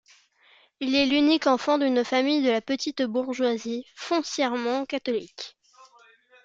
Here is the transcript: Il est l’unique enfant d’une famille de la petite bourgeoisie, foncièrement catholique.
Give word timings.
Il 0.79 0.95
est 0.95 1.05
l’unique 1.05 1.45
enfant 1.45 1.77
d’une 1.77 2.03
famille 2.03 2.41
de 2.41 2.49
la 2.49 2.59
petite 2.59 3.03
bourgeoisie, 3.03 3.85
foncièrement 3.93 4.83
catholique. 4.85 5.55